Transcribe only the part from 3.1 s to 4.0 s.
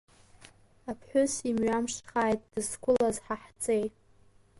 ҳа ҳҵеи!